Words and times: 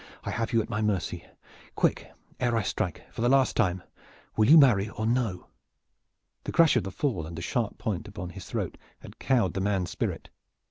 "I 0.23 0.31
have 0.31 0.51
you 0.51 0.63
at 0.63 0.69
my 0.71 0.81
mercy! 0.81 1.27
Quick 1.75 2.09
ere 2.39 2.57
I 2.57 2.63
strike, 2.63 3.03
and 3.05 3.13
for 3.13 3.21
the 3.21 3.29
last 3.29 3.55
time! 3.55 3.83
Will 4.35 4.49
you 4.49 4.57
marry 4.57 4.89
or 4.89 5.05
no?" 5.05 5.45
The 6.43 6.51
crash 6.51 6.75
of 6.75 6.83
the 6.83 6.89
fall 6.89 7.27
and 7.27 7.35
the 7.37 7.41
sharp 7.43 7.77
point 7.77 8.07
upon 8.07 8.31
his 8.31 8.45
throat 8.47 8.79
had 9.01 9.19
cowed 9.19 9.53
the 9.53 9.61
man's 9.61 9.91
spirit. 9.91 10.29